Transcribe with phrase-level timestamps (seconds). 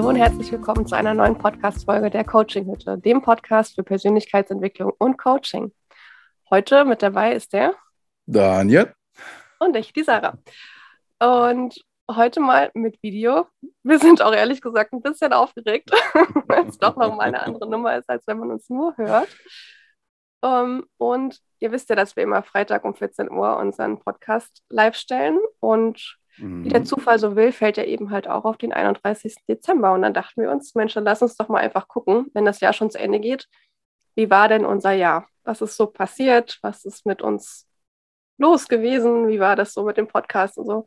[0.00, 5.18] Hallo und herzlich willkommen zu einer neuen Podcast-Folge der Coaching-Hütte, dem Podcast für Persönlichkeitsentwicklung und
[5.18, 5.74] Coaching.
[6.48, 7.74] Heute mit dabei ist der
[8.24, 8.94] Daniel
[9.58, 10.38] und ich, die Sarah.
[11.18, 13.46] Und heute mal mit Video.
[13.82, 15.90] Wir sind auch ehrlich gesagt ein bisschen aufgeregt,
[16.46, 19.28] weil es doch nochmal eine andere Nummer ist, als wenn man uns nur hört.
[20.40, 24.62] Um, ähm, und ihr wisst ja, dass wir immer Freitag um 14 Uhr unseren Podcast
[24.70, 25.38] live stellen.
[25.60, 26.64] Und mhm.
[26.64, 26.84] wie der.
[26.84, 29.34] Zufall so will, fällt er eben halt auch auf den 31.
[29.48, 29.92] Dezember.
[29.92, 32.60] Und dann dachten wir uns, Mensch, dann lass uns doch mal einfach gucken, wenn das
[32.60, 33.46] Jahr schon zu Ende geht.
[34.14, 35.28] Wie war denn unser Jahr?
[35.44, 36.58] Was ist so passiert?
[36.62, 37.66] Was ist mit uns
[38.38, 39.28] los gewesen?
[39.28, 40.86] Wie war das so mit dem Podcast und so?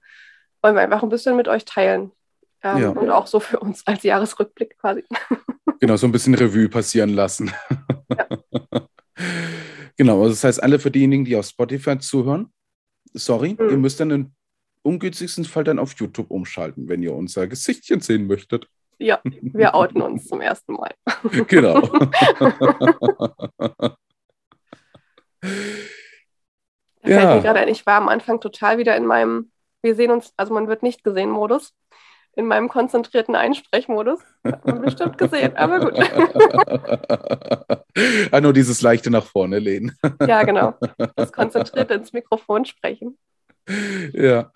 [0.61, 2.11] Wollen wir einfach ein bisschen mit euch teilen.
[2.63, 2.89] Ähm, ja.
[2.89, 5.03] Und auch so für uns als Jahresrückblick quasi.
[5.79, 7.51] Genau, so ein bisschen Revue passieren lassen.
[8.09, 8.27] Ja.
[9.97, 12.53] genau, also das heißt, alle für diejenigen, die auf Spotify zuhören,
[13.11, 13.69] sorry, mhm.
[13.69, 14.33] ihr müsst dann im
[14.83, 18.67] ungünstigsten Fall dann auf YouTube umschalten, wenn ihr unser Gesichtchen sehen möchtet.
[18.99, 20.91] Ja, wir outen uns zum ersten Mal.
[21.47, 21.81] genau.
[27.01, 27.19] Da ja.
[27.19, 30.33] fällt mir gerade ein, ich war am Anfang total wieder in meinem, wir sehen uns,
[30.37, 31.73] also man wird nicht gesehen Modus,
[32.35, 34.21] in meinem konzentrierten Einsprechmodus.
[34.43, 35.99] Hat man bestimmt gesehen, aber gut.
[38.31, 39.97] ah, nur dieses leichte nach vorne lehnen.
[40.25, 40.73] ja, genau.
[41.15, 43.17] Das konzentrierte ins Mikrofon sprechen.
[44.13, 44.51] Ja.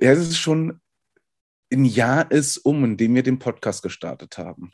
[0.00, 0.80] Ja, es ist schon
[1.72, 4.72] ein Jahr ist um, in dem wir den Podcast gestartet haben.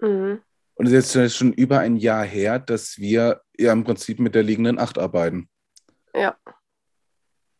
[0.00, 0.40] Mhm.
[0.74, 4.42] Und es ist schon über ein Jahr her, dass wir ja im Prinzip mit der
[4.42, 5.48] liegenden Acht arbeiten.
[6.14, 6.36] Ja.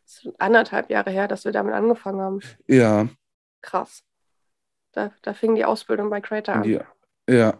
[0.05, 2.39] Es ist anderthalb Jahre her, dass wir damit angefangen haben.
[2.67, 3.09] Ja.
[3.61, 4.03] Krass.
[4.91, 6.63] Da, da fing die Ausbildung bei Creator an.
[6.63, 6.85] Ja.
[7.29, 7.59] ja.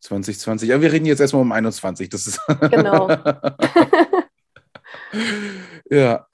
[0.00, 0.68] 2020.
[0.68, 2.08] Ja, wir reden jetzt erstmal um 21.
[2.08, 2.40] Das ist
[2.70, 3.08] genau.
[5.90, 6.26] ja.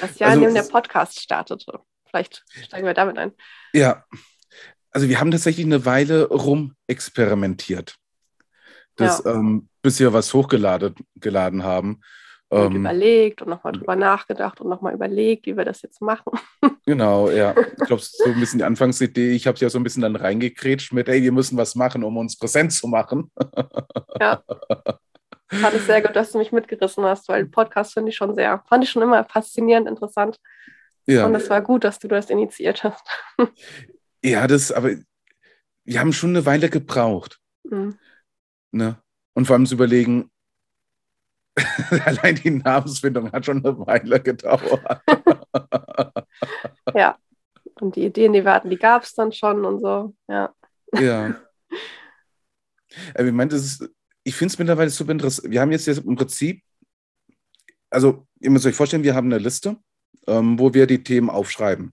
[0.00, 1.80] Das Jahr, also, in dem der Podcast startete.
[2.08, 3.32] Vielleicht steigen wir damit ein.
[3.72, 4.04] Ja.
[4.90, 7.96] Also wir haben tatsächlich eine Weile rumexperimentiert.
[8.96, 9.34] Das, ja.
[9.34, 12.00] ähm, bis wir was hochgeladen geladen haben.
[12.48, 16.32] Und ähm, überlegt und nochmal drüber nachgedacht und nochmal überlegt, wie wir das jetzt machen.
[16.88, 17.52] Genau, ja.
[17.58, 19.32] Ich glaube, so ein bisschen die Anfangsidee.
[19.32, 22.04] Ich habe es ja so ein bisschen dann reingekrätscht mit, hey, wir müssen was machen,
[22.04, 23.32] um uns präsent zu machen.
[24.20, 24.40] Ja.
[25.48, 28.62] Fand ich sehr gut, dass du mich mitgerissen hast, weil Podcast finde ich schon sehr,
[28.68, 30.40] fand ich schon immer faszinierend, interessant.
[31.06, 31.24] Ja.
[31.26, 33.06] Und es war gut, dass du das initiiert hast.
[34.24, 34.90] Ja, das, aber
[35.84, 37.38] wir haben schon eine Weile gebraucht.
[37.62, 37.96] Mhm.
[38.72, 38.96] Ne?
[39.34, 40.32] Und vor allem zu überlegen,
[42.04, 45.02] Allein die Namensfindung hat schon eine Weile gedauert.
[46.94, 47.16] ja.
[47.80, 50.14] Und die Ideen, die wir hatten, die gab es dann schon und so.
[50.28, 50.54] Ja.
[50.94, 51.34] Ja.
[53.18, 53.50] Ich meine,
[54.26, 55.50] ich finde es mittlerweile super interessant.
[55.50, 56.62] Wir haben jetzt, jetzt im Prinzip,
[57.90, 59.76] also ihr müsst euch vorstellen, wir haben eine Liste,
[60.26, 61.92] ähm, wo wir die Themen aufschreiben,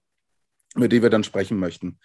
[0.76, 2.00] mit denen wir dann sprechen möchten.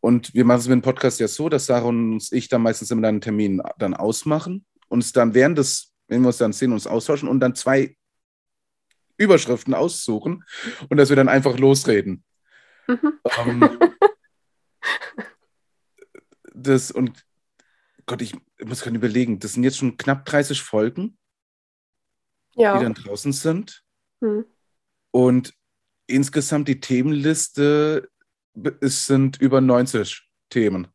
[0.00, 2.90] Und wir machen es mit dem Podcast ja so, dass Sarah und ich dann meistens
[2.90, 6.72] immer einen Termin dann ausmachen und es dann während des wenn wir uns dann sehen,
[6.72, 7.96] uns austauschen und dann zwei
[9.16, 10.44] Überschriften aussuchen
[10.88, 12.24] und dass wir dann einfach losreden.
[12.86, 13.18] Mhm.
[13.38, 13.78] Ähm,
[16.54, 17.24] das und
[18.06, 18.34] Gott, ich
[18.64, 21.18] muss gerade überlegen, das sind jetzt schon knapp 30 Folgen,
[22.54, 22.78] ja.
[22.78, 23.82] die dann draußen sind.
[24.20, 24.46] Mhm.
[25.10, 25.54] Und
[26.06, 28.08] insgesamt die Themenliste,
[28.80, 30.88] es sind über 90 Themen.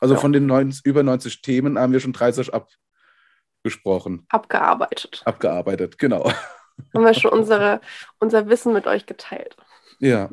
[0.00, 0.20] Also ja.
[0.20, 2.68] von den 90, über 90 Themen haben wir schon 30 ab,
[3.62, 4.26] besprochen.
[4.30, 5.22] Abgearbeitet.
[5.24, 6.32] Abgearbeitet, genau.
[6.94, 7.80] Haben wir schon unsere,
[8.18, 9.56] unser Wissen mit euch geteilt.
[9.98, 10.30] Ja.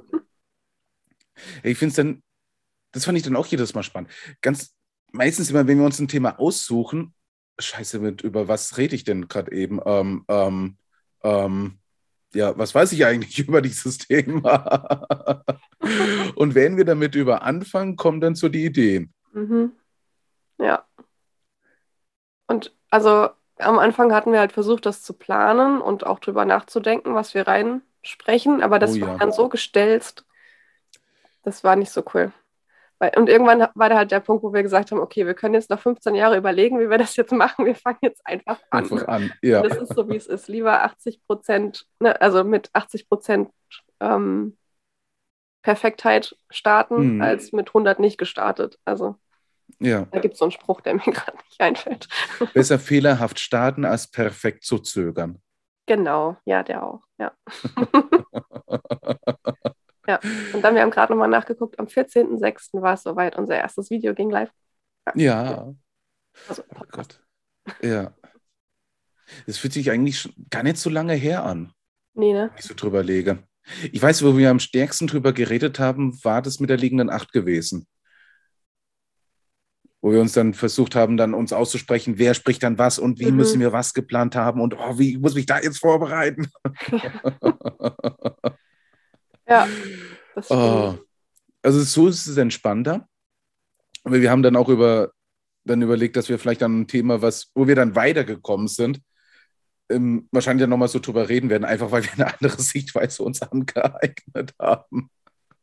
[1.62, 2.24] Ich finde es dann,
[2.92, 4.12] das fand ich dann auch jedes Mal spannend.
[4.42, 4.76] Ganz
[5.12, 7.14] meistens immer, wenn wir uns ein Thema aussuchen,
[7.60, 9.80] scheiße, mit über was rede ich denn gerade eben?
[9.86, 10.78] Ähm, ähm,
[11.24, 11.80] ähm,
[12.34, 15.44] ja, was weiß ich eigentlich über dieses Thema?
[16.36, 19.14] Und wenn wir damit über anfangen, kommen dann so die Ideen.
[19.34, 19.74] Mhm.
[20.58, 20.86] Ja.
[22.48, 23.30] Und also
[23.60, 27.46] am Anfang hatten wir halt versucht, das zu planen und auch drüber nachzudenken, was wir
[27.48, 30.26] reinsprechen, aber das oh, war dann so gestellt,
[31.44, 32.32] das war nicht so cool.
[33.16, 35.70] Und irgendwann war da halt der Punkt, wo wir gesagt haben, okay, wir können jetzt
[35.70, 37.66] noch 15 Jahre überlegen, wie wir das jetzt machen.
[37.66, 38.84] Wir fangen jetzt einfach an.
[38.84, 39.62] Einfach an, ja.
[39.62, 40.50] Das ist so, wie es ist.
[40.50, 43.52] Lieber 80 Prozent, ne, also mit 80 Prozent
[44.02, 44.58] ähm,
[45.62, 47.22] Perfektheit starten, mhm.
[47.22, 48.78] als mit 100 nicht gestartet.
[48.84, 49.16] Also
[49.80, 50.06] ja.
[50.12, 52.10] Da gibt es so einen Spruch, der mir gerade nicht einfällt.
[52.54, 55.42] Besser fehlerhaft starten, als perfekt zu zögern.
[55.86, 57.32] Genau, ja, der auch, ja.
[60.10, 60.20] ja,
[60.54, 62.82] und dann, wir haben gerade nochmal nachgeguckt, am 14.06.
[62.82, 64.50] war es soweit, unser erstes Video ging live.
[65.14, 65.72] Ja.
[66.48, 67.22] Also, oh Gott.
[67.84, 68.16] Ja.
[69.46, 71.74] Es fühlt sich eigentlich gar nicht so lange her an.
[72.16, 72.50] Nee, ne?
[72.50, 73.44] Wenn ich so drüber lege.
[73.92, 77.32] Ich weiß, wo wir am stärksten drüber geredet haben, war das mit der liegenden Acht
[77.32, 77.86] gewesen.
[80.02, 83.30] Wo wir uns dann versucht haben, dann uns auszusprechen, wer spricht dann was und wie
[83.30, 83.38] mhm.
[83.38, 86.48] müssen wir was geplant haben und oh, wie muss ich da jetzt vorbereiten?
[86.92, 87.12] ja,
[90.36, 90.60] das stimmt.
[90.60, 90.98] Oh.
[91.62, 93.08] Also so ist es entspannter.
[94.04, 95.12] Aber wir haben dann auch über,
[95.66, 99.02] dann überlegt, dass wir vielleicht an ein Thema, was, wo wir dann weitergekommen sind,
[99.90, 103.42] ähm, wahrscheinlich dann nochmal so drüber reden werden, einfach weil wir eine andere Sichtweise uns
[103.42, 105.10] angeeignet haben.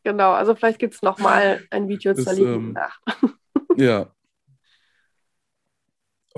[0.04, 3.02] Genau, also vielleicht gibt es nochmal ein Video zur liegenden ähm, Nacht.
[3.76, 4.10] ja.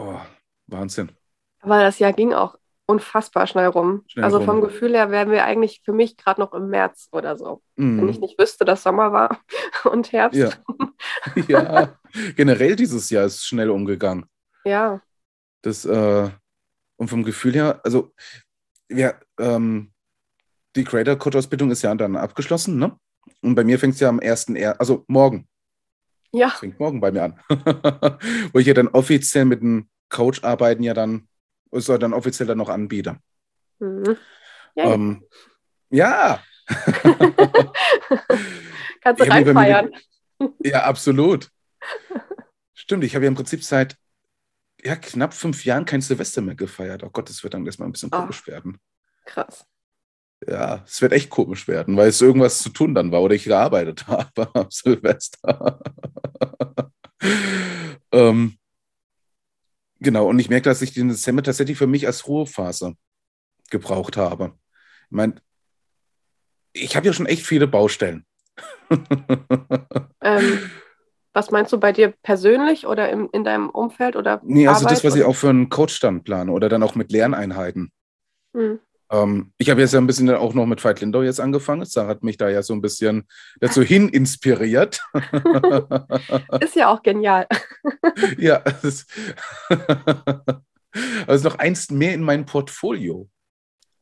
[0.01, 0.21] Oh,
[0.69, 1.11] Wahnsinn.
[1.59, 2.56] Aber das Jahr ging auch
[2.88, 4.02] unfassbar schnell rum.
[4.08, 4.46] Schnell also rum.
[4.46, 7.62] vom Gefühl her wären wir eigentlich für mich gerade noch im März oder so.
[7.76, 7.99] Mm.
[7.99, 9.40] Wenn ich nicht wüsste, dass Sommer war
[9.85, 10.38] und Herbst.
[10.38, 10.50] Ja.
[11.49, 11.99] ja,
[12.35, 14.25] generell dieses Jahr ist schnell umgegangen.
[14.64, 15.02] Ja.
[15.62, 16.31] Das, äh,
[16.96, 18.12] und vom Gefühl her, also
[18.91, 19.93] ja, ähm,
[20.75, 22.99] die Creator Code Ausbildung ist ja dann abgeschlossen, ne?
[23.43, 24.49] Und bei mir fängt es ja am 1.
[24.50, 25.46] Er also morgen.
[26.32, 26.49] Ja.
[26.49, 27.41] Fängt morgen bei mir an.
[28.52, 31.28] Wo ich ja dann offiziell mit dem Coach arbeiten ja dann,
[31.73, 33.19] soll dann offiziell dann noch anbieten.
[33.79, 34.17] Mhm.
[34.75, 34.93] Ja.
[34.94, 35.25] Ähm,
[35.91, 36.43] ja.
[39.00, 39.91] Kannst du reinfeiern.
[40.62, 41.50] Ja, absolut.
[42.75, 43.97] Stimmt, ich habe ja im Prinzip seit
[44.85, 47.03] ja, knapp fünf Jahren kein Silvester mehr gefeiert.
[47.03, 48.79] Oh Gott, das wird dann erstmal ein bisschen oh, komisch werden.
[49.25, 49.67] Krass.
[50.47, 53.44] Ja, es wird echt komisch werden, weil es irgendwas zu tun dann war oder ich
[53.44, 55.81] gearbeitet habe am Silvester.
[58.12, 58.57] ähm,
[60.00, 62.95] genau, und ich merke, dass ich den Dezember tatsächlich für mich als Ruhephase
[63.71, 64.53] gebraucht habe.
[65.06, 65.35] Ich meine,
[66.73, 68.25] ich habe ja schon echt viele Baustellen.
[70.23, 70.71] ähm,
[71.33, 74.17] was meinst du bei dir persönlich oder im, in deinem Umfeld?
[74.17, 76.83] Oder nee, also Arbeit, das, was ich auch für einen Coach dann plane oder dann
[76.83, 77.93] auch mit Lerneinheiten.
[78.55, 78.81] Hm.
[79.10, 81.84] Ähm, ich habe jetzt ja ein bisschen auch noch mit Veit Lindau jetzt angefangen.
[81.84, 83.26] Sarah hat mich da ja so ein bisschen
[83.60, 85.02] dazu hin inspiriert.
[86.60, 87.46] ist ja auch genial.
[88.38, 89.10] ja, es ist,
[91.26, 93.28] also noch eins mehr in meinem Portfolio.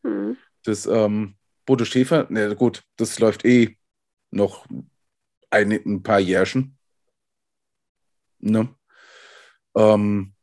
[0.05, 0.37] Hm.
[0.65, 3.77] Das ähm, Bodo Schäfer, na gut, das läuft eh
[4.31, 4.67] noch
[5.51, 6.77] ein, ein paar Jährchen.
[8.39, 8.69] Ne?
[9.77, 10.36] Ähm,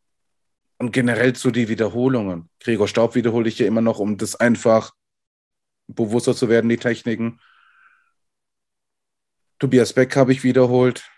[0.83, 2.49] und generell so die Wiederholungen.
[2.59, 4.91] Gregor Staub wiederhole ich ja immer noch, um das einfach
[5.87, 7.39] bewusster zu werden, die Techniken.
[9.59, 11.09] Tobias Beck habe ich wiederholt.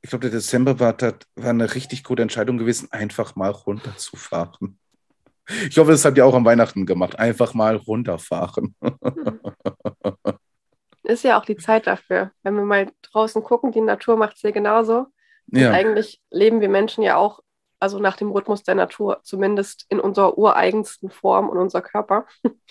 [0.00, 4.78] Ich glaube, der Dezember war, war eine richtig gute Entscheidung gewesen, einfach mal runterzufahren.
[5.68, 7.18] Ich hoffe, das habt ihr auch am Weihnachten gemacht.
[7.18, 8.76] Einfach mal runterfahren.
[11.02, 12.30] Ist ja auch die Zeit dafür.
[12.44, 15.06] Wenn wir mal draußen gucken, die Natur macht es ja genauso.
[15.48, 15.72] Ja.
[15.72, 17.40] eigentlich leben wir Menschen ja auch
[17.82, 22.26] also nach dem Rhythmus der Natur, zumindest in unserer ureigensten Form und unser Körper.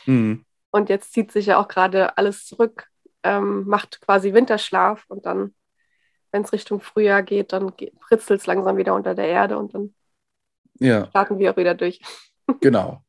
[0.06, 0.46] Mhm.
[0.72, 2.88] Und jetzt zieht sich ja auch gerade alles zurück,
[3.24, 5.54] ähm, macht quasi Winterschlaf und dann,
[6.32, 9.94] wenn es Richtung Frühjahr geht, dann pritzelt es langsam wieder unter der Erde und dann
[10.80, 11.08] ja.
[11.10, 12.02] starten wir auch wieder durch.
[12.60, 13.02] Genau.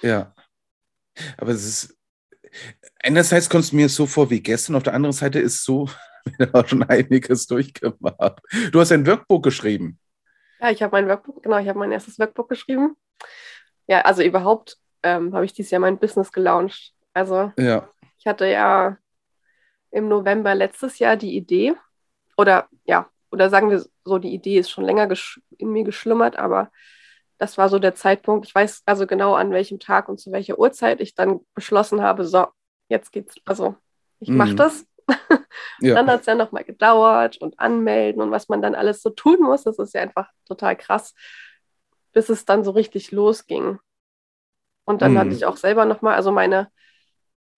[0.00, 0.34] Ja.
[1.36, 1.98] Aber es ist,
[3.00, 5.88] einerseits kommt es mir so vor wie gestern, auf der anderen Seite ist so,
[6.38, 8.40] wir haben schon einiges durchgemacht.
[8.72, 10.00] Du hast ein Workbook geschrieben.
[10.64, 12.96] Ja, ich habe mein Workbook, genau, ich habe mein erstes Workbook geschrieben.
[13.86, 16.94] Ja, also überhaupt ähm, habe ich dieses Jahr mein Business gelauncht.
[17.12, 17.86] Also ja.
[18.16, 18.96] ich hatte ja
[19.90, 21.74] im November letztes Jahr die Idee,
[22.38, 25.06] oder ja, oder sagen wir so, die Idee ist schon länger
[25.58, 26.70] in mir geschlummert, aber
[27.36, 28.46] das war so der Zeitpunkt.
[28.46, 32.24] Ich weiß also genau, an welchem Tag und zu welcher Uhrzeit ich dann beschlossen habe,
[32.24, 32.46] so,
[32.88, 33.76] jetzt geht's, also
[34.18, 34.56] ich mache mhm.
[34.56, 34.86] das.
[35.80, 35.94] Ja.
[35.94, 39.40] Dann hat es ja nochmal gedauert und anmelden und was man dann alles so tun
[39.40, 39.64] muss.
[39.64, 41.14] Das ist ja einfach total krass,
[42.12, 43.78] bis es dann so richtig losging.
[44.84, 45.18] Und dann mhm.
[45.18, 46.70] hatte ich auch selber nochmal, also meine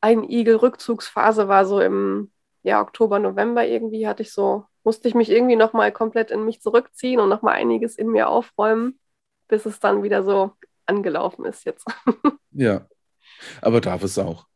[0.00, 5.56] Ein-Igel-Rückzugsphase war so im ja, Oktober, November irgendwie, hatte ich so, musste ich mich irgendwie
[5.56, 8.98] nochmal komplett in mich zurückziehen und nochmal einiges in mir aufräumen,
[9.46, 10.52] bis es dann wieder so
[10.86, 11.86] angelaufen ist jetzt.
[12.50, 12.86] ja,
[13.62, 14.46] aber darf es auch.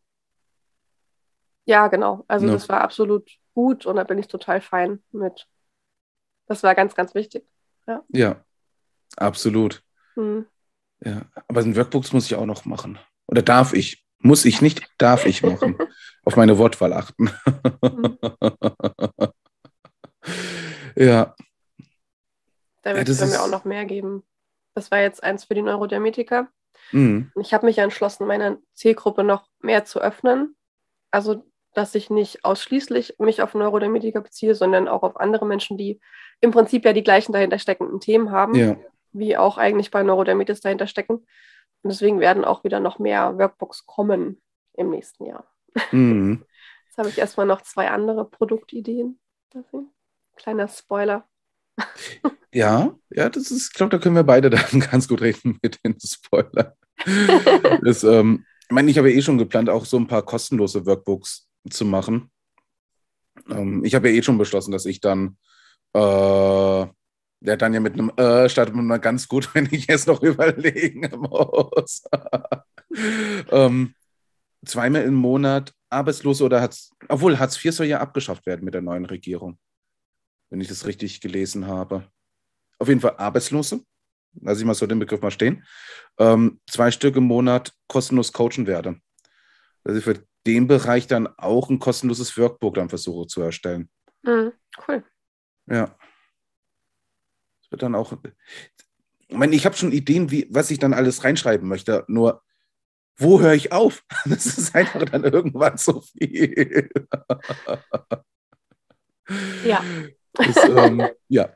[1.71, 2.25] Ja, genau.
[2.27, 2.53] Also no.
[2.53, 5.47] das war absolut gut und da bin ich total fein mit.
[6.47, 7.47] Das war ganz, ganz wichtig.
[7.87, 8.45] Ja, ja
[9.17, 9.85] absolut.
[10.15, 10.47] Hm.
[11.05, 12.99] Ja, aber ein Workbooks muss ich auch noch machen.
[13.29, 14.05] Oder darf ich?
[14.19, 15.79] Muss ich nicht, darf ich machen.
[16.25, 17.31] Auf meine Wortwahl achten.
[17.85, 18.19] Hm.
[20.97, 21.37] ja.
[22.83, 24.25] Da wird es ja, mir auch noch mehr geben.
[24.75, 26.49] Das war jetzt eins für die Neurodermetiker.
[26.91, 27.31] Mhm.
[27.41, 30.57] Ich habe mich ja entschlossen, meine Zielgruppe noch mehr zu öffnen.
[31.13, 36.01] Also dass ich nicht ausschließlich mich auf Neurodermitiker beziehe, sondern auch auf andere Menschen, die
[36.41, 38.77] im Prinzip ja die gleichen dahinter steckenden Themen haben, ja.
[39.13, 41.27] wie auch eigentlich bei Neurodermitis dahinter stecken.
[41.83, 44.41] Und deswegen werden auch wieder noch mehr Workbooks kommen
[44.75, 45.47] im nächsten Jahr.
[45.93, 46.45] Mhm.
[46.89, 49.19] Jetzt habe ich erstmal noch zwei andere Produktideen.
[50.37, 51.29] Kleiner Spoiler.
[52.53, 55.79] Ja, ja, das ist, ich glaube, da können wir beide dann ganz gut reden mit
[55.85, 56.73] den Spoilern.
[57.81, 60.85] das, ähm, ich meine, ich habe ja eh schon geplant, auch so ein paar kostenlose
[60.85, 62.31] Workbooks zu machen.
[63.49, 65.37] Ähm, ich habe ja eh schon beschlossen, dass ich dann,
[65.95, 70.07] äh, ja, dann ja mit einem äh, startet man mal ganz gut, wenn ich jetzt
[70.07, 72.03] noch überlegen muss.
[73.51, 73.95] ähm,
[74.65, 78.83] zweimal im Monat Arbeitslose oder hat obwohl Hartz IV soll ja abgeschafft werden mit der
[78.83, 79.59] neuen Regierung,
[80.51, 82.09] wenn ich das richtig gelesen habe.
[82.79, 83.83] Auf jeden Fall Arbeitslose,
[84.41, 85.65] lasse ich mal so den Begriff mal stehen,
[86.19, 89.01] ähm, zwei Stück im Monat kostenlos coachen werde.
[89.83, 93.91] Also ich für den Bereich dann auch ein kostenloses Workbook dann versuche zu erstellen.
[94.23, 94.53] Mhm,
[94.87, 95.05] cool.
[95.67, 95.97] Ja.
[97.61, 98.13] Das wird dann auch.
[99.29, 102.43] Ich meine, ich habe schon Ideen, wie, was ich dann alles reinschreiben möchte, nur
[103.17, 104.05] wo höre ich auf?
[104.25, 106.91] Das ist einfach dann irgendwann zu viel.
[109.65, 109.85] Ja.
[110.33, 111.55] Das, ähm, ja.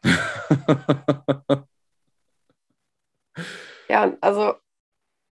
[3.88, 4.54] Ja, also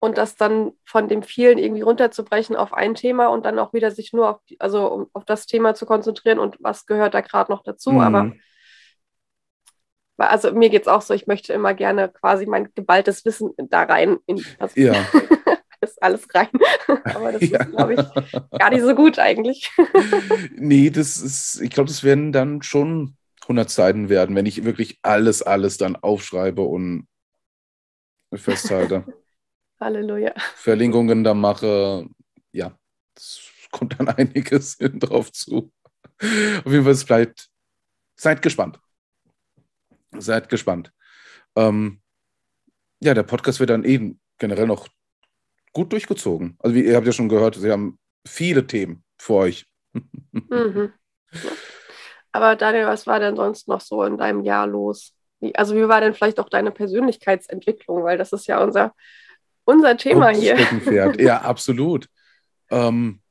[0.05, 3.89] und das dann von dem vielen irgendwie runterzubrechen auf ein Thema und dann auch wieder
[3.89, 7.51] sich nur auf, also um, auf das Thema zu konzentrieren und was gehört da gerade
[7.51, 7.93] noch dazu.
[7.93, 8.00] Mhm.
[8.01, 8.31] Aber
[10.17, 13.83] also mir geht es auch so, ich möchte immer gerne quasi mein geballtes Wissen da
[13.83, 14.93] rein, in, also Ja.
[15.81, 16.50] ist alles rein.
[17.03, 17.59] Aber das Ja.
[17.59, 18.00] ist, glaube ich,
[18.59, 19.71] gar nicht so gut eigentlich.
[20.55, 25.00] Nee, das ist, ich glaube, das werden dann schon 100 Seiten werden, wenn ich wirklich
[25.01, 27.07] alles, alles dann aufschreibe und
[28.33, 29.05] festhalte.
[29.79, 30.34] Halleluja.
[30.55, 32.08] Verlinkungen da mache.
[32.51, 32.77] Ja,
[33.15, 35.72] es kommt dann einiges drauf zu.
[36.20, 37.50] Auf jeden Fall, es bleibt.
[38.15, 38.79] Seid gespannt.
[40.17, 40.91] Seid gespannt.
[41.55, 42.01] Ähm,
[43.01, 44.88] ja, der Podcast wird dann eben generell noch
[45.74, 46.55] gut durchgezogen.
[46.60, 49.65] Also, wie ihr habt ja schon gehört, sie haben viele Themen für euch.
[50.32, 50.94] Mhm.
[52.32, 55.13] Aber Daniel, was war denn sonst noch so in deinem Jahr los?
[55.53, 58.03] Also wie war denn vielleicht auch deine Persönlichkeitsentwicklung?
[58.03, 58.94] Weil das ist ja unser,
[59.65, 60.57] unser Thema hier.
[60.57, 61.19] Steckenpferd.
[61.22, 62.07] Ja, absolut.
[62.69, 63.22] Ähm,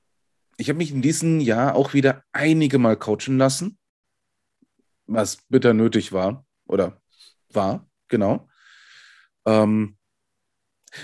[0.57, 3.79] ich habe mich in diesem Jahr auch wieder einige Mal coachen lassen,
[5.07, 7.00] was bitter nötig war oder
[7.50, 8.49] war, genau.
[9.47, 9.97] Ähm,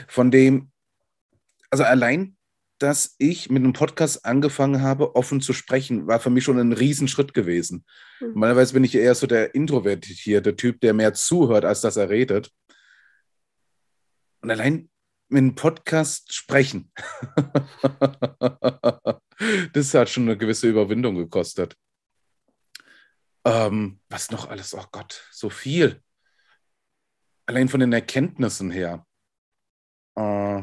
[0.06, 0.70] von dem,
[1.70, 2.36] also allein,
[2.78, 6.72] dass ich mit einem Podcast angefangen habe, offen zu sprechen, war für mich schon ein
[6.72, 7.84] Riesenschritt gewesen.
[8.20, 8.28] Mhm.
[8.28, 12.50] Normalerweise bin ich eher so der introvertierte Typ, der mehr zuhört, als dass er redet.
[14.40, 14.89] Und allein
[15.30, 16.90] mit einem Podcast sprechen,
[19.72, 21.76] das hat schon eine gewisse Überwindung gekostet.
[23.44, 24.74] Ähm, was noch alles?
[24.74, 26.02] Oh Gott, so viel.
[27.46, 29.06] Allein von den Erkenntnissen her.
[30.16, 30.62] Äh,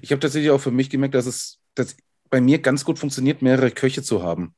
[0.00, 1.96] ich habe tatsächlich auch für mich gemerkt, dass es dass
[2.30, 4.54] bei mir ganz gut funktioniert, mehrere Köche zu haben.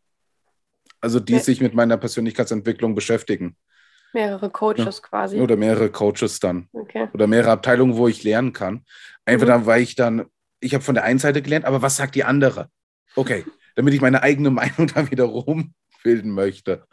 [1.01, 1.41] Also die Ja.
[1.41, 3.57] sich mit meiner Persönlichkeitsentwicklung beschäftigen.
[4.13, 5.41] Mehrere Coaches quasi.
[5.41, 6.69] Oder mehrere Coaches dann.
[6.73, 7.09] Okay.
[7.13, 8.85] Oder mehrere Abteilungen, wo ich lernen kann.
[9.25, 9.51] Einfach Mhm.
[9.51, 10.27] dann, weil ich dann,
[10.61, 12.71] ich habe von der einen Seite gelernt, aber was sagt die andere?
[13.15, 13.45] Okay,
[13.75, 16.87] damit ich meine eigene Meinung dann wiederum bilden möchte.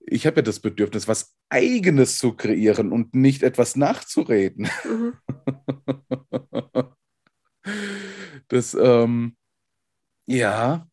[0.00, 4.68] Ich habe ja das Bedürfnis, was Eigenes zu kreieren und nicht etwas nachzureden.
[4.84, 5.14] Mhm.
[8.48, 9.36] Das, ähm,
[10.26, 10.86] ja.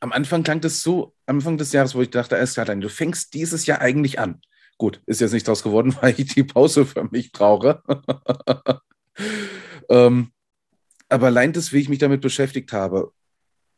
[0.00, 3.34] Am Anfang klang das so, Anfang des Jahres, wo ich dachte, alles klar, du fängst
[3.34, 4.40] dieses Jahr eigentlich an.
[4.78, 7.82] Gut, ist jetzt nicht draus geworden, weil ich die Pause für mich brauche.
[9.88, 10.32] ähm,
[11.08, 13.12] aber allein das, wie ich mich damit beschäftigt habe,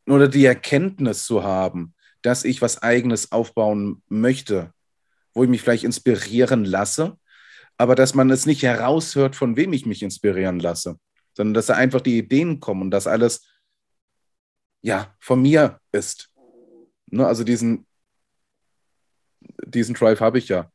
[0.07, 4.73] oder die Erkenntnis zu haben, dass ich was Eigenes aufbauen möchte,
[5.35, 7.19] wo ich mich vielleicht inspirieren lasse,
[7.77, 10.99] aber dass man es nicht heraushört, von wem ich mich inspirieren lasse,
[11.35, 13.47] sondern dass da einfach die Ideen kommen und das alles
[14.83, 16.31] ja von mir ist.
[17.07, 17.87] Ne, also diesen,
[19.65, 20.71] diesen Drive habe ich ja.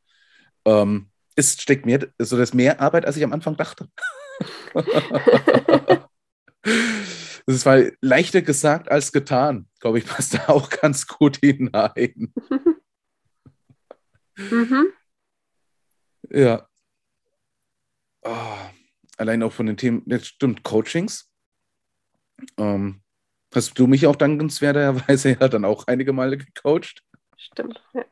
[0.64, 3.88] Ähm, es steckt mehr, also das ist mehr Arbeit, als ich am Anfang dachte.
[7.46, 12.32] Das ist mal leichter gesagt als getan, glaube ich, passt da auch ganz gut hinein.
[14.36, 14.92] Mhm.
[16.30, 16.68] Ja.
[18.22, 18.56] Oh,
[19.16, 21.28] allein auch von den Themen, jetzt stimmt, Coachings.
[22.56, 23.02] Ähm,
[23.54, 27.02] hast du mich auch dankenswerterweise ja dann auch einige Male gecoacht
[27.40, 27.82] Stimmt.
[27.94, 28.04] Ja.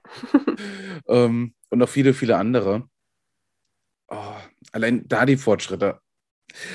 [1.08, 2.88] ähm, und noch viele, viele andere.
[4.08, 4.34] Oh,
[4.72, 6.00] allein da die Fortschritte.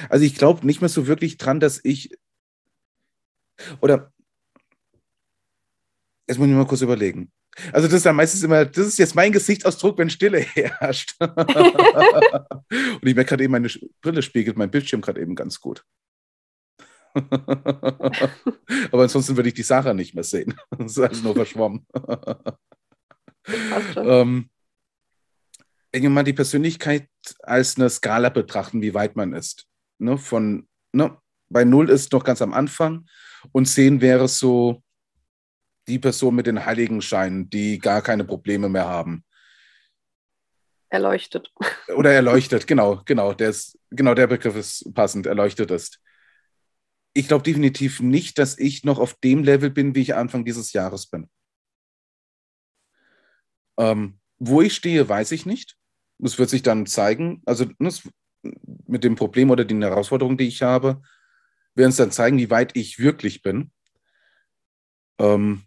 [0.08, 2.15] Also ich glaube nicht mehr so wirklich dran, dass ich
[3.82, 4.13] oder
[6.27, 7.32] jetzt muss ich mal kurz überlegen.
[7.72, 11.15] Also das ist dann meistens immer, das ist jetzt mein Gesichtsausdruck, wenn Stille herrscht.
[11.20, 11.34] und
[13.01, 13.70] ich merke gerade eben, meine
[14.01, 15.84] Brille spiegelt mein Bildschirm gerade eben ganz gut.
[18.91, 20.55] Aber ansonsten würde ich die Sarah nicht mehr sehen.
[20.77, 21.86] Das ist alles nur verschwommen.
[23.96, 24.50] ähm,
[25.91, 27.08] irgendwann die Persönlichkeit
[27.41, 29.67] als eine Skala betrachten, wie weit man ist.
[30.00, 30.17] Ne?
[30.17, 31.17] Von, ne?
[31.50, 33.05] Bei null ist noch ganz am Anfang
[33.51, 34.82] und zehn wäre so
[35.88, 39.24] die Person mit den Heiligenscheinen, die gar keine Probleme mehr haben.
[40.89, 41.51] Erleuchtet.
[41.96, 43.34] Oder erleuchtet, genau, genau.
[43.34, 46.00] Der, ist, genau, der Begriff ist passend, erleuchtet ist.
[47.13, 50.74] Ich glaube definitiv nicht, dass ich noch auf dem Level bin, wie ich Anfang dieses
[50.74, 51.29] Jahres bin.
[53.77, 55.77] Ähm, wo ich stehe, weiß ich nicht.
[56.17, 57.41] Das wird sich dann zeigen.
[57.46, 58.03] Also das,
[58.88, 61.01] mit dem Problem oder den Herausforderungen, die ich habe,
[61.75, 63.72] werden es dann zeigen, wie weit ich wirklich bin.
[65.20, 65.63] Ähm,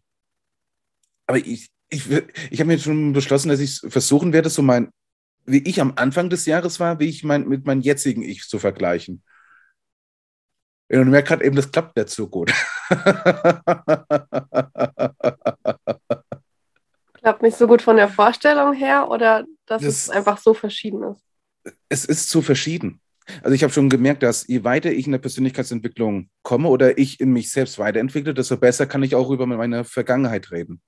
[1.26, 2.08] aber ich, ich,
[2.50, 4.90] ich habe mir schon beschlossen, dass ich versuchen werde, so mein
[5.46, 8.58] wie ich am Anfang des Jahres war, wie ich mein, mit meinem jetzigen Ich zu
[8.58, 9.22] vergleichen.
[10.88, 12.52] Und ich merke gerade eben, das klappt nicht so gut.
[17.26, 21.02] klappt nicht so gut von der Vorstellung her oder dass das, es einfach so verschieden
[21.02, 21.24] ist?
[21.88, 23.00] Es ist so verschieden.
[23.42, 27.18] Also ich habe schon gemerkt, dass je weiter ich in der Persönlichkeitsentwicklung komme oder ich
[27.18, 30.80] in mich selbst weiterentwickle, desto besser kann ich auch über meine Vergangenheit reden.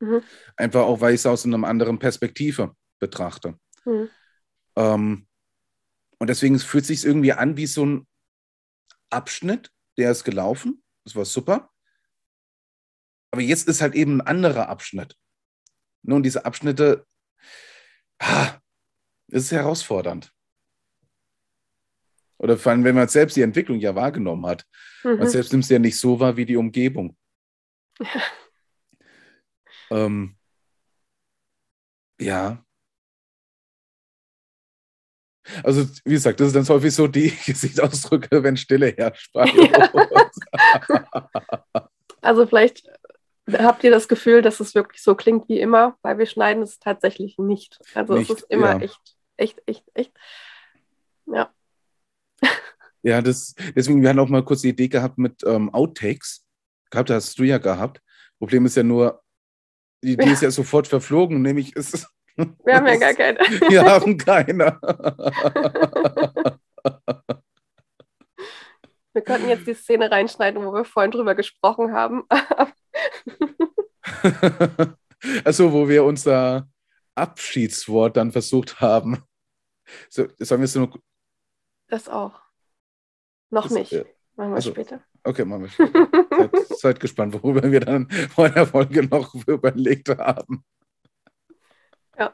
[0.00, 0.22] Mhm.
[0.56, 3.56] Einfach auch, weil ich es aus einer anderen Perspektive betrachte.
[3.84, 4.08] Mhm.
[4.76, 5.26] Ähm,
[6.18, 8.06] und deswegen fühlt es sich irgendwie an wie so ein
[9.12, 10.82] Abschnitt, der ist gelaufen.
[11.04, 11.70] Das war super.
[13.30, 15.16] Aber jetzt ist halt eben ein anderer Abschnitt.
[16.02, 17.06] Nun, diese Abschnitte,
[18.18, 18.58] ah,
[19.28, 20.32] ist herausfordernd.
[22.38, 24.66] Oder vor allem, wenn man selbst die Entwicklung ja wahrgenommen hat.
[25.04, 25.18] Mhm.
[25.18, 27.16] Man selbst nimmt es ja nicht so wahr wie die Umgebung.
[29.92, 30.38] Ähm,
[32.18, 32.64] ja.
[35.62, 39.34] Also, wie gesagt, das ist dann häufig so die Gesichtsausdrücke, wenn Stille herrscht.
[39.34, 39.44] Ja.
[42.20, 42.88] also, vielleicht
[43.52, 46.78] habt ihr das Gefühl, dass es wirklich so klingt wie immer, weil wir schneiden es
[46.78, 47.80] tatsächlich nicht.
[47.94, 48.80] Also, nicht, es ist immer ja.
[48.80, 50.12] echt, echt, echt, echt.
[51.26, 51.52] Ja.
[53.04, 56.44] Ja, das, deswegen, wir hatten auch mal kurz die Idee gehabt mit ähm, Outtakes.
[56.88, 58.00] Gehabt, hast du ja gehabt.
[58.38, 59.20] Problem ist ja nur,
[60.04, 60.32] die Idee ja.
[60.32, 63.38] ist ja sofort verflogen, nämlich ist wir haben ja gar keine.
[63.68, 64.78] Wir haben keine.
[69.12, 72.24] Wir könnten jetzt die Szene reinschneiden, wo wir vorhin drüber gesprochen haben.
[75.44, 76.68] also, wo wir unser
[77.14, 79.22] Abschiedswort dann versucht haben.
[80.08, 80.98] So, sollen wir es nur.
[81.88, 82.40] Das auch.
[83.50, 83.92] Noch das, nicht.
[84.36, 85.02] Machen wir also, später.
[85.24, 86.08] Okay, machen wir später.
[86.30, 90.64] seid, seid gespannt, worüber wir dann vor der Folge noch überlegt haben.
[92.18, 92.32] Ja.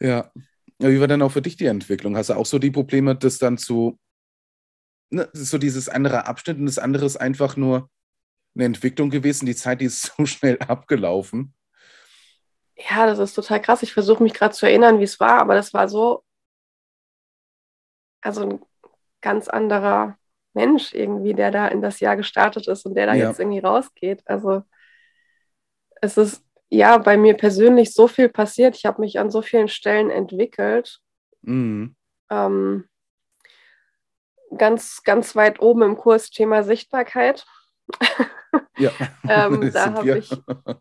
[0.00, 0.30] Ja.
[0.78, 2.16] Wie war denn auch für dich die Entwicklung?
[2.16, 3.98] Hast du auch so die Probleme, dass dann zu,
[5.10, 7.90] ne, so dieses andere Abschnitt und das andere ist einfach nur
[8.54, 11.54] eine Entwicklung gewesen, die Zeit, die ist so schnell abgelaufen?
[12.76, 13.82] Ja, das ist total krass.
[13.82, 16.24] Ich versuche mich gerade zu erinnern, wie es war, aber das war so,
[18.20, 18.60] also ein
[19.20, 20.18] ganz anderer
[20.54, 23.28] Mensch irgendwie, der da in das Jahr gestartet ist und der da ja.
[23.28, 24.22] jetzt irgendwie rausgeht.
[24.26, 24.62] Also
[26.00, 26.43] es ist
[26.74, 28.76] ja, bei mir persönlich so viel passiert.
[28.76, 31.00] Ich habe mich an so vielen Stellen entwickelt.
[31.42, 31.94] Mhm.
[32.30, 32.88] Ähm,
[34.56, 37.46] ganz, ganz weit oben im Kurs Thema Sichtbarkeit.
[38.76, 38.90] Ja,
[39.28, 40.30] ähm, da habe ich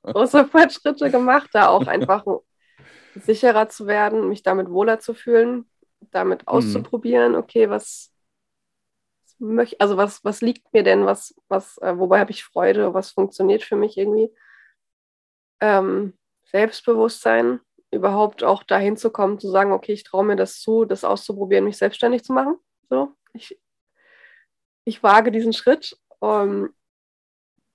[0.04, 2.26] große Fortschritte gemacht, da auch einfach
[3.16, 5.70] sicherer zu werden, mich damit wohler zu fühlen,
[6.12, 6.48] damit mhm.
[6.48, 8.12] auszuprobieren, okay, was
[9.38, 13.12] möchte, also was, was liegt mir denn, was, was, äh, wobei habe ich Freude, was
[13.12, 14.32] funktioniert für mich irgendwie
[15.64, 20.84] ähm, Selbstbewusstsein, überhaupt auch dahin zu kommen, zu sagen, okay, ich traue mir das zu,
[20.84, 22.58] das auszuprobieren, mich selbstständig zu machen.
[22.90, 23.58] So, ich,
[24.84, 26.74] ich wage diesen Schritt um, ähm,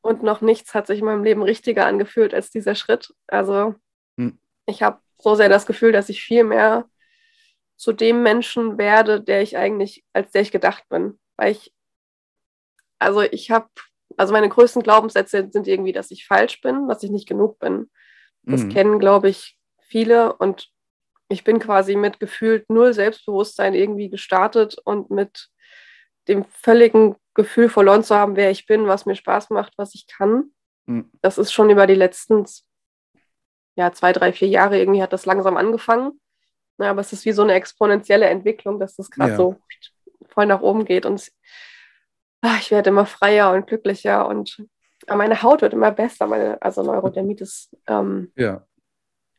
[0.01, 3.15] und noch nichts hat sich in meinem Leben richtiger angefühlt als dieser Schritt.
[3.27, 3.75] Also
[4.17, 4.39] hm.
[4.67, 6.89] ich habe so sehr das Gefühl, dass ich viel mehr
[7.77, 11.19] zu dem Menschen werde, der ich eigentlich, als der ich gedacht bin.
[11.37, 11.75] Weil ich,
[12.99, 13.69] also ich habe
[14.19, 17.91] also meine größten Glaubenssätze sind irgendwie, dass ich falsch bin, dass ich nicht genug bin.
[18.43, 18.69] Das mhm.
[18.71, 20.69] kennen, glaube ich, viele und
[21.29, 25.49] ich bin quasi mit gefühlt null Selbstbewusstsein irgendwie gestartet und mit
[26.27, 30.07] dem völligen Gefühl verloren zu haben, wer ich bin, was mir Spaß macht, was ich
[30.07, 30.53] kann.
[30.87, 31.11] Mhm.
[31.21, 32.45] Das ist schon über die letzten
[33.77, 36.21] ja, zwei, drei, vier Jahre irgendwie hat das langsam angefangen.
[36.79, 39.37] Ja, aber es ist wie so eine exponentielle Entwicklung, dass das gerade ja.
[39.37, 39.57] so
[40.27, 41.07] voll nach oben geht.
[41.07, 41.31] Und
[42.61, 44.65] ich werde immer freier und glücklicher und
[45.09, 46.27] meine Haut wird immer besser.
[46.27, 47.75] Meine, also Neurodermitis.
[47.87, 48.67] Ähm, ja.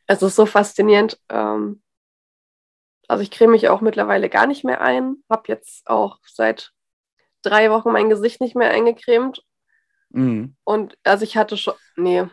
[0.08, 1.20] Es ist so faszinierend.
[1.30, 1.82] Ähm,
[3.08, 5.24] also ich creme mich auch mittlerweile gar nicht mehr ein.
[5.30, 6.72] Habe jetzt auch seit
[7.42, 9.44] drei Wochen mein Gesicht nicht mehr eingecremt.
[10.10, 10.56] Mhm.
[10.64, 12.26] Und also ich hatte schon, nee,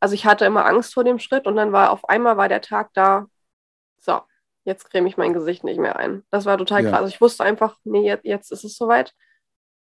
[0.00, 2.62] also ich hatte immer Angst vor dem Schritt und dann war auf einmal war der
[2.62, 3.26] Tag da,
[3.98, 4.20] so,
[4.64, 6.24] jetzt creme ich mein Gesicht nicht mehr ein.
[6.30, 6.90] Das war total Ja.
[6.90, 7.00] krass.
[7.00, 9.12] Also ich wusste einfach, nee, jetzt, jetzt ist es soweit.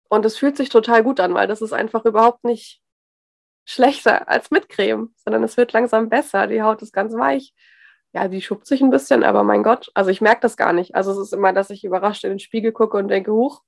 [0.08, 2.80] Und es fühlt sich total gut an, weil das ist einfach überhaupt nicht
[3.64, 6.46] schlechter als mit Creme, sondern es wird langsam besser.
[6.46, 7.52] Die Haut ist ganz weich.
[8.12, 10.94] Ja, die schuppt sich ein bisschen, aber mein Gott, also ich merke das gar nicht.
[10.94, 13.62] Also es ist immer, dass ich überrascht in den Spiegel gucke und denke, huch,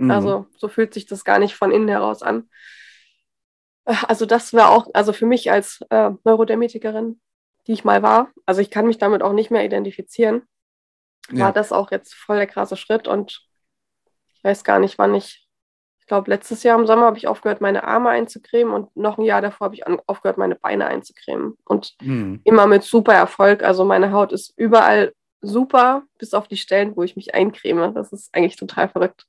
[0.00, 0.10] Mhm.
[0.10, 2.48] also so fühlt sich das gar nicht von innen heraus an.
[3.84, 7.20] Also das war auch, also für mich als äh, Neurodermetikerin,
[7.66, 10.42] die ich mal war, also ich kann mich damit auch nicht mehr identifizieren,
[11.28, 11.52] war ja.
[11.52, 13.46] das auch jetzt voll der krasse Schritt und
[14.34, 15.46] ich weiß gar nicht, wann ich
[16.10, 19.40] glaube letztes Jahr im Sommer habe ich aufgehört, meine Arme einzucremen und noch ein Jahr
[19.40, 22.40] davor habe ich aufgehört, meine Beine einzucremen und Mhm.
[22.44, 23.62] immer mit super Erfolg.
[23.62, 27.94] Also meine Haut ist überall super, bis auf die Stellen, wo ich mich eincreme.
[27.94, 29.24] Das ist eigentlich total verrückt.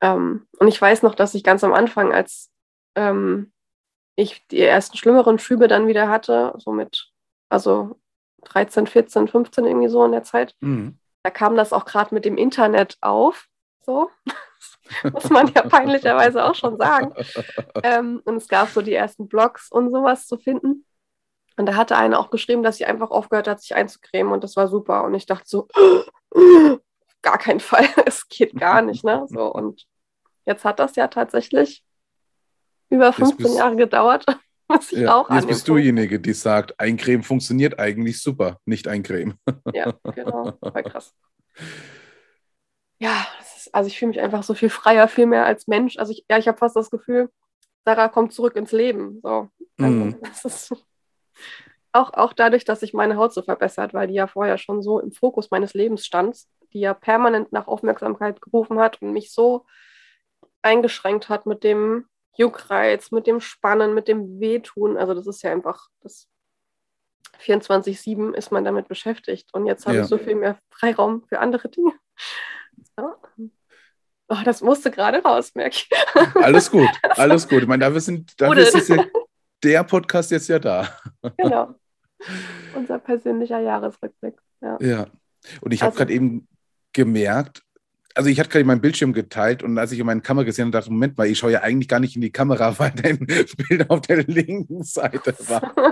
[0.00, 2.50] Ähm, und ich weiß noch, dass ich ganz am Anfang, als
[2.96, 3.52] ähm,
[4.16, 7.10] ich die ersten schlimmeren Schübe dann wieder hatte, so mit,
[7.48, 7.98] also
[8.44, 10.98] 13, 14, 15 irgendwie so in der Zeit, Mhm.
[11.22, 13.46] da kam das auch gerade mit dem Internet auf.
[13.84, 14.10] So,
[15.12, 17.12] muss man ja peinlicherweise auch schon sagen.
[17.82, 20.84] Ähm, und es gab so die ersten Blogs und sowas zu finden.
[21.56, 24.56] Und da hatte eine auch geschrieben, dass sie einfach aufgehört hat, sich einzucremen und das
[24.56, 25.04] war super.
[25.04, 25.68] Und ich dachte so,
[27.22, 29.04] gar keinen Fall, es geht gar nicht.
[29.04, 29.24] Ne?
[29.28, 29.84] So, und
[30.46, 31.84] jetzt hat das ja tatsächlich
[32.90, 34.24] über 15 bist- Jahre gedauert,
[34.68, 35.14] bis ich Ja.
[35.14, 39.38] auch Jetzt bist du Punkt- diejenige, die sagt, Eincremen funktioniert eigentlich super, nicht eincremen.
[39.72, 40.52] Ja, genau.
[40.60, 41.14] Voll krass.
[42.98, 45.96] Ja, das ist, also ich fühle mich einfach so viel freier, viel mehr als Mensch.
[45.98, 47.30] Also ich, ja, ich habe fast das Gefühl,
[47.84, 49.20] Sarah kommt zurück ins Leben.
[49.22, 49.48] So.
[49.78, 50.16] Also, Mhm.
[50.22, 50.74] das ist
[51.92, 54.98] auch, auch dadurch, dass sich meine Haut so verbessert, weil die ja vorher schon so
[55.00, 56.36] im Fokus meines Lebens stand,
[56.72, 59.64] die ja permanent nach Aufmerksamkeit gerufen hat und mich so
[60.62, 64.96] eingeschränkt hat mit dem Juckreiz, mit dem Spannen, mit dem Wehtun.
[64.96, 66.28] Also das ist ja einfach, das
[67.38, 69.52] 24-7 ist man damit beschäftigt.
[69.52, 70.02] Und jetzt habe Ja.
[70.02, 71.92] ich so viel mehr Freiraum für andere Dinge.
[72.98, 73.16] Ja.
[74.28, 75.90] Oh, das musste gerade raus, merke ich.
[76.36, 77.62] Alles gut, alles gut.
[77.62, 78.60] Ich meine, dafür, sind, Gute.
[78.60, 79.04] ist ja
[79.62, 80.88] der Podcast jetzt ja da.
[81.36, 81.74] Genau.
[82.74, 84.36] Unser persönlicher Jahresrückblick.
[84.62, 84.78] Ja.
[84.80, 85.06] Ja.
[85.60, 86.48] Und ich habe Also- gerade eben
[86.94, 87.62] gemerkt,
[88.16, 90.72] also ich hatte gerade meinen Bildschirm geteilt und als ich in meine Kamera gesehen habe,
[90.72, 93.18] dachte ich, Moment mal, ich schaue ja eigentlich gar nicht in die Kamera, weil dein
[93.18, 95.74] Bild auf der linken Seite war.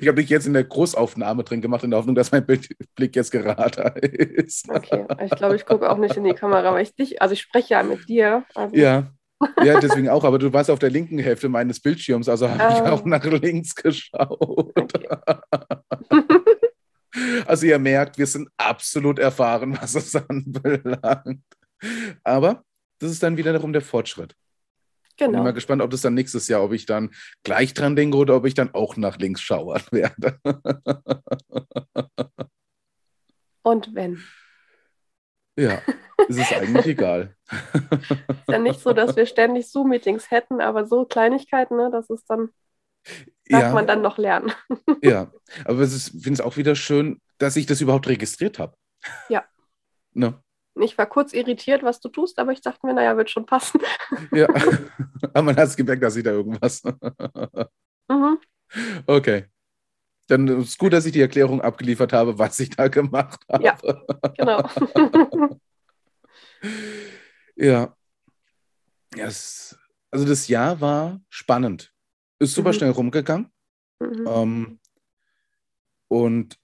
[0.00, 3.14] Ich habe dich jetzt in der Großaufnahme drin gemacht, in der Hoffnung, dass mein Blick
[3.14, 4.68] jetzt gerader ist.
[4.70, 7.40] Okay, ich glaube, ich gucke auch nicht in die Kamera, weil ich dich, also ich
[7.42, 8.44] spreche ja mit dir.
[8.54, 9.12] Also, Ja.
[9.62, 12.80] Ja, deswegen auch, aber du warst auf der linken Hälfte meines Bildschirms, also habe ich
[12.80, 12.92] Ah.
[12.92, 14.72] auch nach links geschaut.
[14.74, 15.08] Okay.
[17.46, 21.42] Also ihr merkt, wir sind absolut erfahren, was es anbelangt.
[22.24, 22.64] Aber
[22.98, 24.34] das ist dann wiederum der Fortschritt.
[25.18, 25.44] Bin Genau.
[25.44, 27.10] mal gespannt, ob das dann nächstes Jahr, ob ich dann
[27.42, 30.38] gleich dran denke oder ob ich dann auch nach links schauen werde.
[33.62, 34.22] Und wenn.
[35.58, 35.80] Ja,
[36.28, 37.34] es ist eigentlich egal.
[37.50, 42.28] Ist ja nicht so, dass wir ständig Zoom-Meetings hätten, aber so Kleinigkeiten, ne, das ist
[42.28, 42.50] dann,
[43.48, 44.52] darf Ja, man dann noch lernen.
[45.02, 45.30] ja.
[45.64, 48.76] Aber es ist- ich finde es auch wieder schön, dass ich das überhaupt registriert habe.
[49.28, 49.44] Ja.
[50.12, 50.40] Ne?
[50.78, 53.80] Ich war kurz irritiert, was du tust, aber ich dachte mir, naja, wird schon passen.
[54.32, 54.46] Ja.
[55.32, 56.82] Aber man hat es gemerkt, dass ich da irgendwas.
[58.08, 58.38] Mhm.
[59.06, 59.46] Okay.
[60.28, 63.64] Dann ist es gut, dass ich die Erklärung abgeliefert habe, was ich da gemacht habe.
[63.64, 63.78] Ja.
[64.36, 64.68] Genau.
[67.56, 67.96] Ja.
[69.14, 69.78] ja es,
[70.10, 71.92] also das Jahr war spannend.
[72.38, 72.74] Ist super Mhm.
[72.74, 73.50] schnell rumgegangen.
[74.00, 74.26] Mhm.
[74.26, 74.80] Ähm,
[76.08, 76.58] und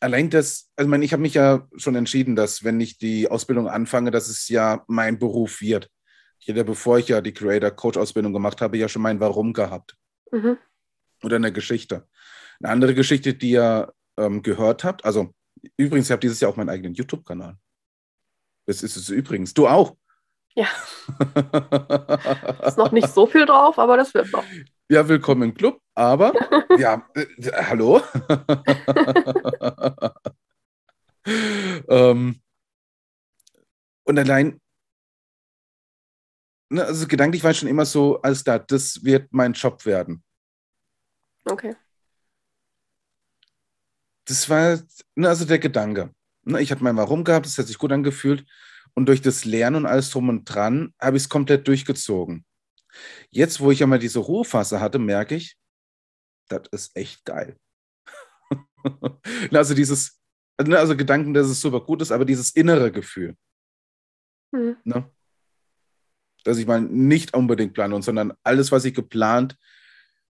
[0.00, 3.28] allein das, also ich meine, ich habe mich ja schon entschieden, dass wenn ich die
[3.30, 5.90] Ausbildung anfange, dass es ja mein Beruf wird.
[6.38, 9.96] Ich hätte, bevor ich ja die Creator-Coach-Ausbildung gemacht habe, ja schon mein Warum gehabt.
[10.32, 10.58] Mhm.
[11.22, 12.06] oder eine Geschichte.
[12.62, 15.34] Eine andere Geschichte, die ihr ähm, gehört habt, also
[15.76, 17.56] übrigens, ich habe dieses Jahr auch meinen eigenen YouTube-Kanal.
[18.66, 19.52] Das ist es übrigens.
[19.52, 19.96] Du auch.
[20.54, 20.68] Ja,
[22.66, 24.44] ist noch nicht so viel drauf, aber das wird noch.
[24.90, 26.34] Ja, willkommen im Club, aber
[26.76, 28.02] ja, äh, hallo.
[31.88, 32.42] ähm,
[34.02, 34.60] und allein,
[36.70, 40.24] ne, also gedanklich war ich schon immer so, alles da, das wird mein Job werden.
[41.44, 41.76] Okay.
[44.24, 44.80] das war
[45.14, 46.12] ne, also der Gedanke.
[46.42, 48.44] Ne, ich hatte mein Warum gehabt, das hat sich gut angefühlt.
[48.94, 52.44] Und durch das Lernen und alles drum und dran habe ich es komplett durchgezogen.
[53.30, 55.56] Jetzt, wo ich ja mal diese Ruhephase hatte, merke ich,
[56.48, 57.56] das ist echt geil.
[59.52, 60.18] Also dieses,
[60.58, 63.36] ne, also Gedanken, dass es super gut ist, aber dieses innere Gefühl.
[64.52, 64.76] Mhm.
[64.84, 65.10] Ne?
[66.44, 69.56] dass ich mal nicht unbedingt plane, sondern alles, was ich geplant,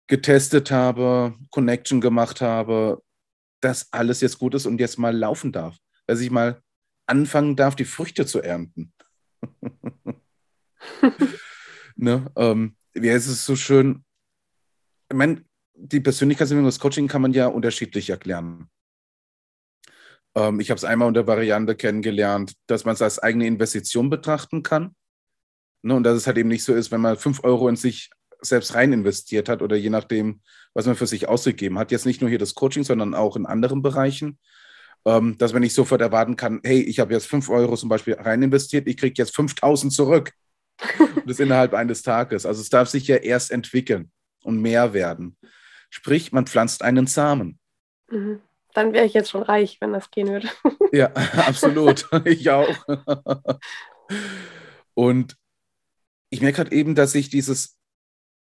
[0.07, 3.01] getestet habe, Connection gemacht habe,
[3.61, 5.77] dass alles jetzt gut ist und jetzt mal laufen darf.
[6.05, 6.61] Dass ich mal
[7.07, 8.93] anfangen darf, die Früchte zu ernten.
[11.95, 14.03] ne, ähm, wie heißt es so schön?
[15.10, 18.69] Ich meine, die Persönlichkeitsentwicklung, das Coaching kann man ja unterschiedlich erklären.
[20.36, 24.63] Ähm, ich habe es einmal unter Variante kennengelernt, dass man es als eigene Investition betrachten
[24.63, 24.95] kann.
[25.81, 28.10] Ne, und dass es halt eben nicht so ist, wenn man fünf Euro in sich
[28.41, 30.41] selbst rein investiert hat oder je nachdem,
[30.73, 31.91] was man für sich ausgegeben hat.
[31.91, 34.39] Jetzt nicht nur hier das Coaching, sondern auch in anderen Bereichen.
[35.08, 38.15] Ähm, dass man nicht sofort erwarten kann, hey, ich habe jetzt fünf Euro zum Beispiel
[38.15, 40.31] rein investiert, ich kriege jetzt 5000 zurück.
[41.25, 42.45] das innerhalb eines Tages.
[42.45, 44.11] Also es darf sich ja erst entwickeln
[44.43, 45.38] und mehr werden.
[45.89, 47.59] Sprich, man pflanzt einen Samen.
[48.09, 48.41] Mhm.
[48.73, 50.49] Dann wäre ich jetzt schon reich, wenn das gehen würde.
[50.91, 51.07] ja,
[51.47, 52.07] absolut.
[52.25, 52.75] ich auch.
[54.93, 55.38] und
[56.29, 57.77] ich merke gerade eben, dass ich dieses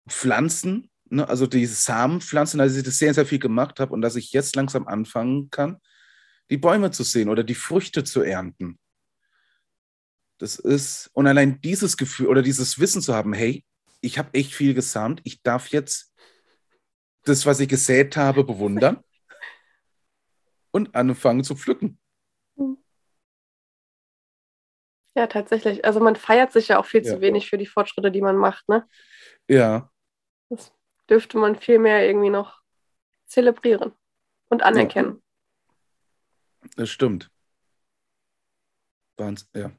[0.08, 4.16] Pflanzen, ne, also diese Samenpflanzen, dass ich das sehr, sehr viel gemacht habe und dass
[4.16, 5.78] ich jetzt langsam anfangen kann,
[6.50, 8.78] die Bäume zu sehen oder die Früchte zu ernten.
[10.40, 13.62] Das ist, und allein dieses Gefühl oder dieses Wissen zu haben, hey,
[14.00, 16.14] ich habe echt viel gesamt, ich darf jetzt
[17.24, 19.04] das, was ich gesät habe, bewundern
[20.70, 21.98] und anfangen zu pflücken.
[25.14, 25.84] Ja, tatsächlich.
[25.84, 27.12] Also man feiert sich ja auch viel ja.
[27.12, 28.88] zu wenig für die Fortschritte, die man macht, ne?
[29.46, 29.92] Ja.
[30.48, 30.72] Das
[31.10, 32.62] dürfte man viel mehr irgendwie noch
[33.26, 33.92] zelebrieren
[34.48, 35.22] und anerkennen.
[36.62, 36.68] Ja.
[36.76, 37.30] Das stimmt.
[39.18, 39.72] Wahnsinn, ja.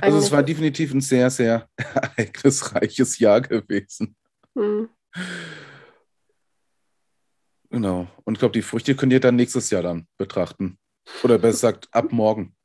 [0.00, 4.16] Also es war definitiv ein sehr, sehr ereignisreiches Jahr gewesen.
[4.54, 4.88] Hm.
[7.70, 8.06] Genau.
[8.24, 10.78] Und ich glaube, die Früchte könnt ihr dann nächstes Jahr dann betrachten.
[11.22, 12.56] Oder besser gesagt, ab morgen.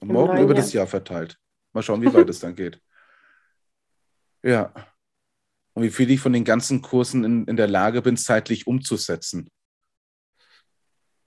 [0.00, 0.54] morgen über Jahr.
[0.54, 1.38] das Jahr verteilt.
[1.72, 2.80] Mal schauen, wie weit es dann geht.
[4.42, 4.72] Ja.
[5.74, 9.50] Und wie viel ich von den ganzen Kursen in, in der Lage bin, zeitlich umzusetzen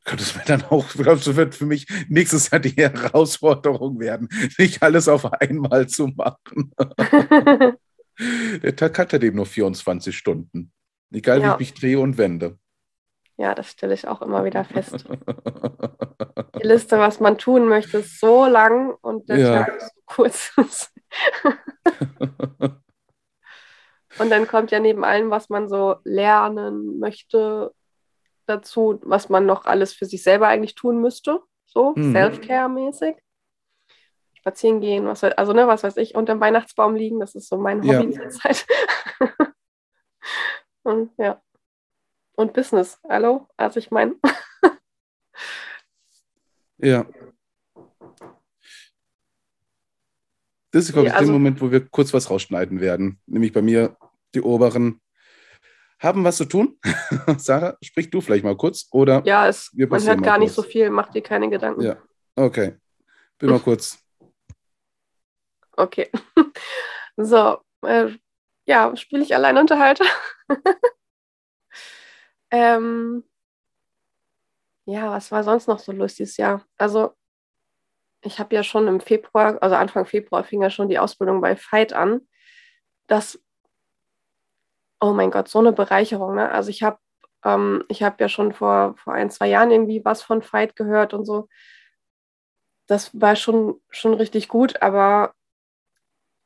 [0.03, 4.29] könnte es mir dann auch, glaubst du, wird für mich nächstes Jahr die Herausforderung werden,
[4.57, 6.73] nicht alles auf einmal zu machen.
[8.61, 10.71] Der Tag hat halt eben nur 24 Stunden.
[11.11, 11.47] Egal ja.
[11.47, 12.57] wie ich mich drehe und wende.
[13.37, 15.05] Ja, das stelle ich auch immer wieder fest.
[16.61, 19.63] Die Liste, was man tun möchte, ist so lang und der ja.
[19.63, 20.51] Tag so kurz
[24.19, 27.71] und dann kommt ja neben allem, was man so lernen möchte,
[28.45, 32.11] dazu, was man noch alles für sich selber eigentlich tun müsste, so mhm.
[32.13, 33.15] Self-Care-mäßig.
[34.33, 37.57] Spazieren gehen, was, also ne, was weiß ich, unter dem Weihnachtsbaum liegen, das ist so
[37.57, 38.29] mein Hobby ja.
[38.29, 38.65] zurzeit.
[40.83, 41.41] Und ja.
[42.35, 43.47] Und Business, hallo?
[43.55, 44.15] Also ich meine.
[46.77, 47.05] ja.
[50.71, 53.19] Das ist, glaube ich, ja, also, der Moment, wo wir kurz was rausschneiden werden.
[53.27, 53.95] Nämlich bei mir
[54.33, 54.99] die oberen
[56.03, 56.79] haben was zu tun.
[57.37, 59.21] Sarah, sprich du vielleicht mal kurz oder?
[59.25, 60.39] Ja, es, man hört gar kurz.
[60.39, 61.81] nicht so viel, mach dir keine Gedanken.
[61.81, 61.97] Ja,
[62.35, 62.75] okay.
[63.37, 63.99] Bin mal kurz.
[65.75, 66.09] Okay.
[67.15, 68.09] So, äh,
[68.65, 70.05] ja, spiele ich Alleinunterhalter?
[72.51, 73.23] ähm,
[74.85, 76.65] ja, was war sonst noch so lustiges Jahr?
[76.77, 77.13] Also,
[78.21, 81.55] ich habe ja schon im Februar, also Anfang Februar fing ja schon die Ausbildung bei
[81.55, 82.27] Fight an.
[83.07, 83.39] Das
[85.03, 86.35] oh mein Gott, so eine Bereicherung.
[86.35, 86.49] Ne?
[86.49, 86.97] Also ich habe
[87.43, 91.25] ähm, ich ja schon vor, vor ein, zwei Jahren irgendwie was von Fight gehört und
[91.25, 91.49] so.
[92.87, 95.33] Das war schon, schon richtig gut, aber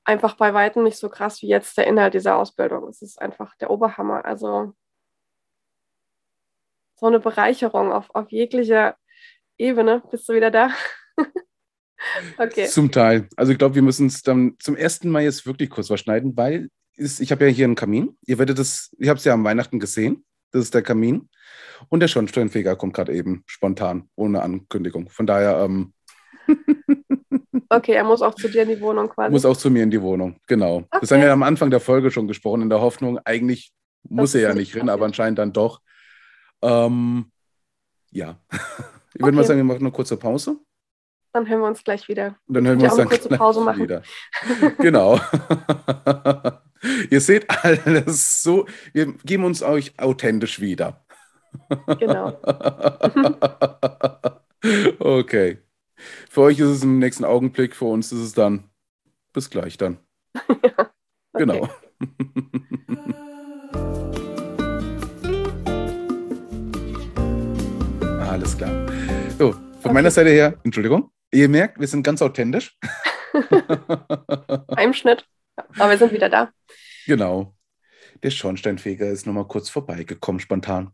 [0.06, 2.88] einfach bei weitem nicht so krass wie jetzt der Inhalt dieser Ausbildung.
[2.88, 4.26] Es ist einfach der Oberhammer.
[4.26, 4.74] Also
[6.96, 8.98] so eine Bereicherung auf, auf jeglicher
[9.60, 10.02] Ebene.
[10.10, 10.72] Bist du wieder da?
[12.40, 12.66] okay.
[12.66, 13.30] Zum Teil.
[13.36, 16.70] Also ich glaube, wir müssen es dann zum ersten Mal jetzt wirklich kurz verschneiden, weil
[16.98, 18.18] ist, ich habe ja hier einen Kamin.
[18.26, 20.26] Ihr werdet das, ich habe es ja am Weihnachten gesehen.
[20.52, 21.30] Das ist der Kamin.
[21.90, 25.10] Und der Schornsteinfeger kommt gerade eben spontan, ohne Ankündigung.
[25.10, 25.64] Von daher.
[25.64, 25.94] Ähm,
[27.70, 29.32] okay, er muss auch zu dir in die Wohnung quasi.
[29.32, 30.78] Muss auch zu mir in die Wohnung, genau.
[30.78, 30.98] Okay.
[31.02, 33.74] Das haben wir am Anfang der Folge schon gesprochen, in der Hoffnung, eigentlich
[34.10, 35.82] muss er ja nicht rein, aber anscheinend dann doch.
[36.62, 37.32] Ähm,
[38.12, 38.40] ja.
[39.14, 39.36] Ich würde okay.
[39.38, 40.60] mal sagen, wir machen eine kurze Pause.
[41.34, 42.36] Dann hören wir uns gleich wieder.
[42.46, 43.82] Und dann hören wir uns dann kurze Pause machen.
[43.82, 44.04] wieder.
[44.78, 45.20] genau.
[47.10, 51.04] Ihr seht alles so, wir geben uns euch authentisch wieder.
[52.00, 52.40] Genau.
[55.00, 55.58] okay.
[56.30, 58.70] Für euch ist es im nächsten Augenblick, für uns ist es dann
[59.34, 59.98] bis gleich dann.
[60.64, 60.92] ja,
[61.34, 61.70] Genau.
[68.20, 68.88] Alles klar.
[69.38, 69.94] So, von okay.
[69.94, 72.78] meiner Seite her, Entschuldigung, ihr merkt, wir sind ganz authentisch.
[74.76, 75.26] Heimschnitt.
[75.78, 76.52] Aber wir sind wieder da.
[77.08, 77.56] Genau.
[78.22, 80.92] Der Schornsteinfeger ist nochmal kurz vorbeigekommen, spontan.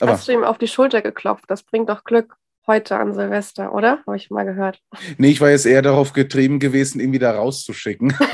[0.00, 1.44] Aber Hast du ihm auf die Schulter geklopft?
[1.48, 4.02] Das bringt doch Glück heute an Silvester, oder?
[4.06, 4.80] Habe ich mal gehört.
[5.18, 8.14] nee, ich war jetzt eher darauf getrieben gewesen, ihn wieder rauszuschicken.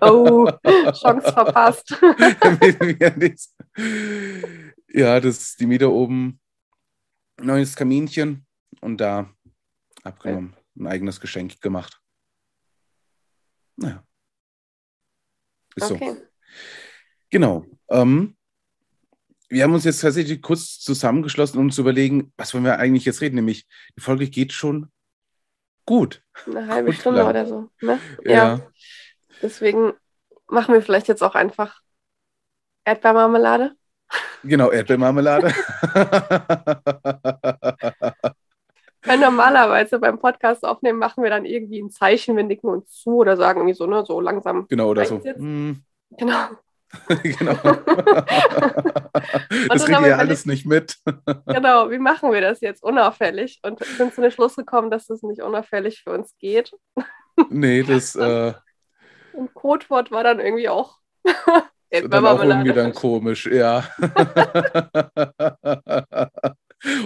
[0.00, 0.48] Oh,
[0.92, 1.90] Chance verpasst.
[4.88, 6.40] ja, das ist die Mieter oben.
[7.40, 8.46] Neues Kaminchen
[8.80, 9.30] und da
[10.02, 10.56] abgenommen.
[10.78, 12.00] Ein eigenes Geschenk gemacht.
[13.76, 14.04] Naja.
[15.74, 16.14] Ist Okay.
[16.14, 16.33] so.
[17.30, 17.64] Genau.
[17.88, 18.36] Ähm,
[19.48, 23.20] wir haben uns jetzt tatsächlich kurz zusammengeschlossen, um zu überlegen, was wollen wir eigentlich jetzt
[23.20, 23.36] reden.
[23.36, 24.90] Nämlich, die Folge geht schon
[25.86, 26.22] gut.
[26.46, 27.30] Eine halbe Gut Stunde lang.
[27.30, 27.70] oder so.
[27.80, 28.00] Ne?
[28.24, 28.60] Ja.
[29.42, 29.92] Deswegen
[30.48, 31.80] machen wir vielleicht jetzt auch einfach
[32.84, 33.72] Erdbeermarmelade.
[34.42, 35.48] Genau, Erdbeermarmelade.
[39.06, 43.16] Weil normalerweise beim Podcast aufnehmen machen wir dann irgendwie ein Zeichen, wir nicken uns zu
[43.16, 44.66] oder sagen irgendwie so, ne, so langsam.
[44.68, 45.20] genau, oder so.
[45.22, 45.40] Jetzt?
[46.18, 46.48] Genau.
[47.22, 47.54] genau.
[49.68, 50.96] das kriegt ihr wir alles nicht mit.
[51.46, 53.60] Genau, wie machen wir das jetzt unauffällig?
[53.62, 56.72] Und sind zu dem Schluss gekommen, dass das nicht unauffällig für uns geht.
[57.50, 58.54] nee, das äh,
[59.32, 60.98] Und Codewort war dann irgendwie auch
[61.90, 63.88] ist dann auch irgendwie dann komisch, ja.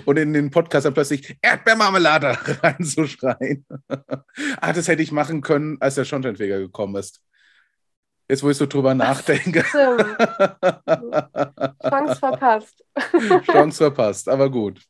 [0.06, 3.66] Und in den Podcast dann plötzlich Erdbeermarmelade reinzuschreien.
[4.60, 7.22] ah, das hätte ich machen können, als der Schornsteinfeger gekommen ist.
[8.28, 9.62] Jetzt, wo ich so drüber nachdenke.
[11.82, 12.84] Chance verpasst.
[13.46, 14.82] Chance verpasst, aber gut.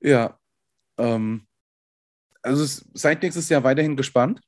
[0.00, 0.38] ja.
[0.96, 1.46] Ähm,
[2.42, 4.40] also seid nächstes Jahr weiterhin gespannt,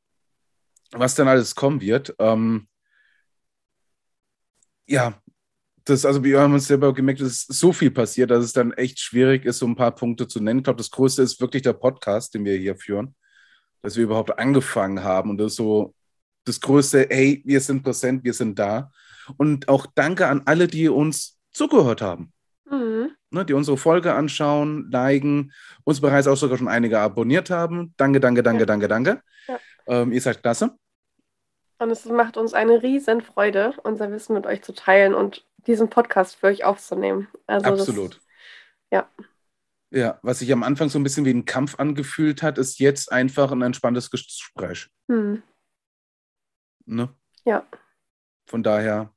[0.93, 2.15] was dann alles kommen wird.
[2.19, 2.67] Ähm,
[4.87, 5.21] ja,
[5.85, 8.73] das, also wir haben uns selber gemerkt, es ist so viel passiert, dass es dann
[8.73, 10.61] echt schwierig ist, so ein paar Punkte zu nennen.
[10.61, 13.15] Ich glaube, das Größte ist wirklich der Podcast, den wir hier führen,
[13.83, 15.31] dass wir überhaupt angefangen haben.
[15.31, 15.95] Und das ist so
[16.45, 18.91] das Größte, hey, wir sind präsent, wir sind da.
[19.37, 22.33] Und auch danke an alle, die uns zugehört haben,
[22.65, 23.11] Mhm.
[23.31, 25.53] ne, die unsere Folge anschauen, liken,
[25.85, 27.95] uns bereits auch sogar schon einige abonniert haben.
[27.97, 28.67] Danke, danke, danke, Ja.
[28.67, 29.23] danke, danke.
[29.49, 29.59] Ja.
[29.87, 30.77] Ähm, ihr seid klasse.
[31.79, 35.89] Und es macht uns eine riesen Freude, unser Wissen mit euch zu teilen und diesen
[35.91, 37.29] Podcast für euch aufzunehmen.
[37.47, 38.17] Also Absolut.
[38.17, 38.21] Das,
[38.91, 39.09] ja.
[39.93, 43.11] Ja, was sich am Anfang so ein bisschen wie ein Kampf angefühlt hat, ist jetzt
[43.11, 44.89] einfach ein entspanntes Gespräch.
[45.09, 45.43] Hm.
[46.87, 47.13] Ne?
[47.45, 47.67] Ja.
[48.47, 49.13] Von daher,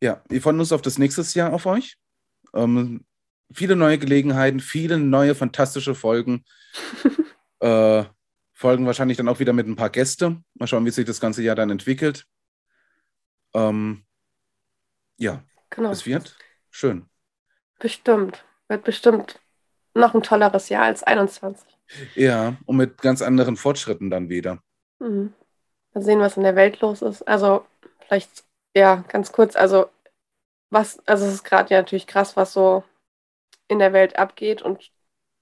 [0.00, 1.98] ja, wir freuen uns auf das nächste Jahr auf euch.
[2.54, 3.04] Ähm,
[3.52, 6.44] viele neue Gelegenheiten, viele neue fantastische Folgen.
[7.60, 8.04] äh,
[8.54, 10.42] Folgen wahrscheinlich dann auch wieder mit ein paar Gäste.
[10.54, 12.24] Mal schauen, wie sich das ganze Jahr dann entwickelt.
[13.52, 14.06] Ähm,
[15.18, 15.90] ja, Genau.
[15.90, 16.38] es wird
[16.70, 17.10] schön.
[17.78, 18.44] Bestimmt.
[18.68, 19.38] Wird bestimmt
[19.96, 21.76] noch ein tolleres Jahr als 21.
[22.14, 24.58] Ja, und mit ganz anderen Fortschritten dann wieder.
[24.98, 25.32] Mhm.
[25.94, 27.22] Mal sehen, was in der Welt los ist.
[27.28, 27.66] Also,
[28.06, 28.44] vielleicht,
[28.76, 29.88] ja, ganz kurz, also,
[30.70, 32.84] was, also es ist gerade ja natürlich krass, was so
[33.68, 34.92] in der Welt abgeht und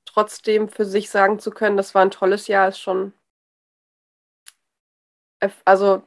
[0.06, 3.12] trotzdem für sich sagen zu können, das war ein tolles Jahr, ist schon,
[5.64, 6.02] also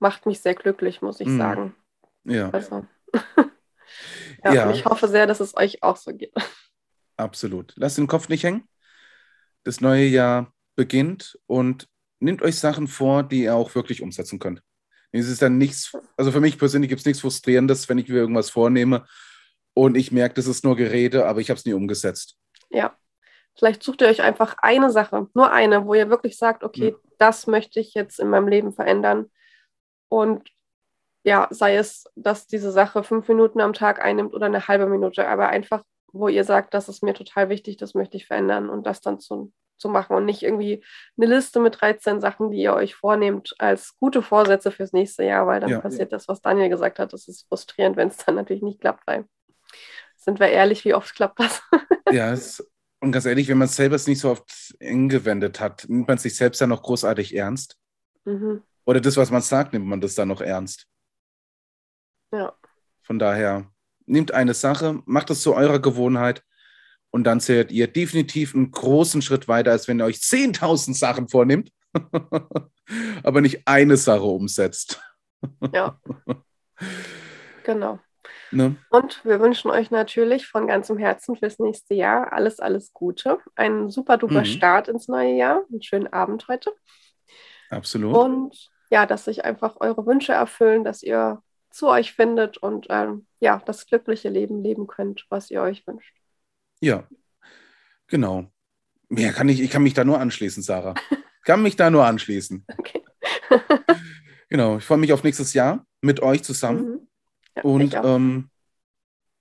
[0.00, 1.38] macht mich sehr glücklich, muss ich Mhm.
[1.38, 1.76] sagen.
[2.24, 2.86] Ja, Also,
[4.44, 4.70] ja, Ja.
[4.72, 6.32] ich hoffe sehr, dass es euch auch so geht.
[7.22, 7.72] Absolut.
[7.76, 8.68] Lasst den Kopf nicht hängen.
[9.64, 14.62] Das neue Jahr beginnt und nehmt euch Sachen vor, die ihr auch wirklich umsetzen könnt.
[15.12, 18.16] Es ist dann nichts, also für mich persönlich gibt es nichts Frustrierendes, wenn ich mir
[18.16, 19.06] irgendwas vornehme
[19.74, 22.36] und ich merke, das ist nur Gerede, aber ich habe es nie umgesetzt.
[22.70, 22.96] Ja.
[23.58, 27.46] Vielleicht sucht ihr euch einfach eine Sache, nur eine, wo ihr wirklich sagt, okay, das
[27.46, 29.30] möchte ich jetzt in meinem Leben verändern.
[30.08, 30.48] Und
[31.24, 35.28] ja, sei es, dass diese Sache fünf Minuten am Tag einnimmt oder eine halbe Minute,
[35.28, 38.86] aber einfach, wo ihr sagt, das ist mir total wichtig, das möchte ich verändern und
[38.86, 40.84] das dann zu, zu machen und nicht irgendwie
[41.16, 45.46] eine Liste mit 13 Sachen, die ihr euch vornehmt als gute Vorsätze fürs nächste Jahr,
[45.46, 45.80] weil dann Ja.
[45.80, 47.12] passiert das, was Daniel gesagt hat.
[47.12, 49.26] Das ist frustrierend, wenn es dann natürlich nicht klappt, weil
[50.16, 51.62] sind wir ehrlich, wie oft klappt das?
[52.10, 52.66] Ja, es,
[53.00, 56.36] und ganz ehrlich, wenn man es selber nicht so oft angewendet hat, nimmt man sich
[56.36, 57.78] selbst dann noch großartig ernst?
[58.24, 58.62] mhm.
[58.84, 60.86] Oder das, was man sagt, nimmt man das dann noch ernst?
[62.32, 62.54] Ja.
[63.02, 63.70] Von daher,
[64.10, 66.42] nehmt eine Sache, macht es zu eurer Gewohnheit
[67.10, 71.28] und dann seht ihr definitiv einen großen Schritt weiter, als wenn ihr euch 10.000 Sachen
[71.28, 71.70] vornimmt,
[73.22, 75.00] aber nicht eine Sache umsetzt.
[75.72, 75.98] Ja.
[77.64, 77.98] Genau.
[78.50, 78.76] Ne?
[78.90, 83.38] Und wir wünschen euch natürlich von ganzem Herzen fürs nächste Jahr alles, alles Gute.
[83.54, 84.44] Einen super duper Mhm.
[84.44, 85.62] Start ins neue Jahr.
[85.70, 86.72] Einen schönen Abend heute.
[87.70, 88.14] Absolut.
[88.14, 93.26] Und ja, dass sich einfach eure Wünsche erfüllen, dass ihr zu euch findet und ähm,
[93.40, 96.14] ja, das glückliche Leben leben könnt, was ihr euch wünscht.
[96.80, 97.06] Ja,
[98.06, 98.50] genau.
[99.08, 100.94] Mehr kann ich, ich kann mich da nur anschließen, Sarah.
[101.44, 102.66] kann mich da nur anschließen.
[102.78, 103.02] Okay.
[104.50, 106.84] Genau, ich freue mich auf nächstes Jahr mit euch zusammen.
[106.84, 107.08] Mhm.
[107.56, 108.50] Ja, Und ich ähm,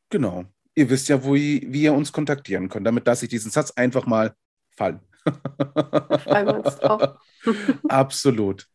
[0.10, 2.86] genau, ihr wisst ja, wo ihr, wie ihr uns kontaktieren könnt.
[2.86, 4.36] Damit lasse ich diesen Satz einfach mal
[4.78, 5.00] fallen.
[5.24, 7.18] freuen wir uns drauf.
[7.90, 8.68] Absolut.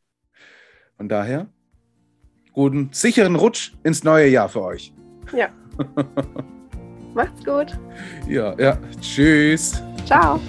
[0.96, 1.48] Von daher,
[2.54, 4.92] guten, sicheren Rutsch ins neue Jahr für euch.
[7.14, 7.78] Macht's gut.
[8.28, 8.78] Ja, ja.
[9.00, 9.82] Tschüss.
[10.06, 10.40] Ciao.